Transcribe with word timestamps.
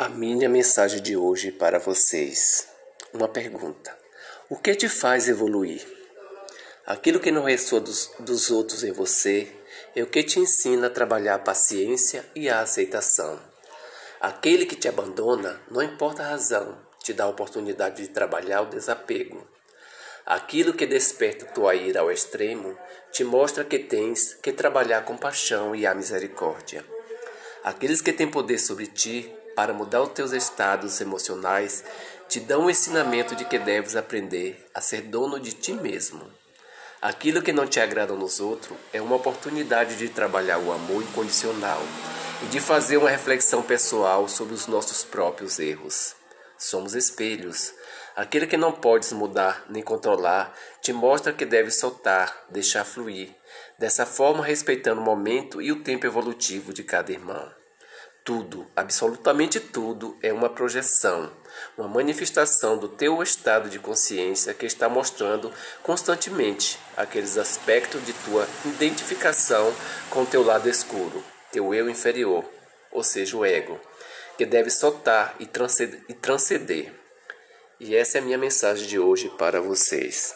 A 0.00 0.08
minha 0.08 0.48
mensagem 0.48 1.02
de 1.02 1.14
hoje 1.14 1.52
para 1.52 1.78
vocês. 1.78 2.66
Uma 3.12 3.28
pergunta: 3.28 3.94
O 4.48 4.56
que 4.56 4.74
te 4.74 4.88
faz 4.88 5.28
evoluir? 5.28 5.86
Aquilo 6.86 7.20
que 7.20 7.30
não 7.30 7.44
ressoa 7.44 7.82
dos, 7.82 8.10
dos 8.18 8.50
outros 8.50 8.82
em 8.82 8.92
você 8.92 9.52
é 9.94 10.02
o 10.02 10.06
que 10.06 10.22
te 10.22 10.40
ensina 10.40 10.86
a 10.86 10.90
trabalhar 10.90 11.34
a 11.34 11.38
paciência 11.38 12.24
e 12.34 12.48
a 12.48 12.62
aceitação. 12.62 13.38
Aquele 14.18 14.64
que 14.64 14.74
te 14.74 14.88
abandona, 14.88 15.60
não 15.70 15.82
importa 15.82 16.22
a 16.22 16.30
razão, 16.30 16.78
te 17.04 17.12
dá 17.12 17.24
a 17.24 17.28
oportunidade 17.28 18.00
de 18.00 18.08
trabalhar 18.08 18.62
o 18.62 18.70
desapego. 18.70 19.46
Aquilo 20.24 20.72
que 20.72 20.86
desperta 20.86 21.44
tua 21.44 21.74
ira 21.74 22.00
ao 22.00 22.10
extremo 22.10 22.74
te 23.12 23.22
mostra 23.22 23.64
que 23.64 23.78
tens 23.78 24.32
que 24.32 24.50
trabalhar 24.50 25.00
a 25.00 25.02
compaixão 25.02 25.76
e 25.76 25.86
a 25.86 25.94
misericórdia. 25.94 26.86
Aqueles 27.62 28.00
que 28.00 28.14
têm 28.14 28.30
poder 28.30 28.56
sobre 28.56 28.86
ti 28.86 29.36
para 29.54 29.72
mudar 29.72 30.02
os 30.02 30.10
teus 30.10 30.32
estados 30.32 31.00
emocionais 31.00 31.84
te 32.28 32.40
dão 32.40 32.66
o 32.66 32.70
ensinamento 32.70 33.34
de 33.34 33.44
que 33.44 33.58
deves 33.58 33.96
aprender 33.96 34.64
a 34.74 34.80
ser 34.80 35.02
dono 35.02 35.40
de 35.40 35.52
ti 35.52 35.72
mesmo. 35.72 36.30
Aquilo 37.02 37.40
que 37.40 37.52
não 37.52 37.66
te 37.66 37.80
agrada 37.80 38.12
nos 38.12 38.40
outros 38.40 38.76
é 38.92 39.00
uma 39.00 39.16
oportunidade 39.16 39.96
de 39.96 40.08
trabalhar 40.08 40.58
o 40.58 40.70
amor 40.70 41.02
incondicional 41.02 41.80
e 42.42 42.46
de 42.46 42.60
fazer 42.60 42.98
uma 42.98 43.10
reflexão 43.10 43.62
pessoal 43.62 44.28
sobre 44.28 44.54
os 44.54 44.66
nossos 44.66 45.02
próprios 45.02 45.58
erros. 45.58 46.14
Somos 46.58 46.94
espelhos. 46.94 47.72
Aquele 48.14 48.46
que 48.46 48.56
não 48.56 48.70
podes 48.70 49.12
mudar 49.12 49.64
nem 49.70 49.82
controlar 49.82 50.54
te 50.82 50.92
mostra 50.92 51.32
que 51.32 51.46
deves 51.46 51.76
soltar, 51.76 52.44
deixar 52.50 52.84
fluir, 52.84 53.34
dessa 53.78 54.04
forma 54.04 54.44
respeitando 54.44 55.00
o 55.00 55.04
momento 55.04 55.62
e 55.62 55.72
o 55.72 55.82
tempo 55.82 56.06
evolutivo 56.06 56.72
de 56.72 56.84
cada 56.84 57.10
irmão. 57.10 57.59
Tudo, 58.24 58.66
absolutamente 58.76 59.58
tudo, 59.58 60.16
é 60.22 60.32
uma 60.32 60.50
projeção, 60.50 61.32
uma 61.76 61.88
manifestação 61.88 62.76
do 62.76 62.88
teu 62.88 63.22
estado 63.22 63.70
de 63.70 63.78
consciência 63.78 64.52
que 64.52 64.66
está 64.66 64.88
mostrando 64.88 65.50
constantemente 65.82 66.78
aqueles 66.96 67.38
aspectos 67.38 68.04
de 68.04 68.12
tua 68.12 68.46
identificação 68.66 69.74
com 70.10 70.26
teu 70.26 70.42
lado 70.44 70.68
escuro, 70.68 71.24
teu 71.50 71.74
eu 71.74 71.88
inferior, 71.88 72.44
ou 72.92 73.02
seja, 73.02 73.36
o 73.36 73.44
ego, 73.44 73.80
que 74.36 74.44
deve 74.44 74.70
soltar 74.70 75.34
e 75.40 75.46
transcender. 75.46 76.92
E 77.80 77.96
essa 77.96 78.18
é 78.18 78.20
a 78.20 78.24
minha 78.24 78.38
mensagem 78.38 78.86
de 78.86 78.98
hoje 78.98 79.30
para 79.38 79.62
vocês. 79.62 80.34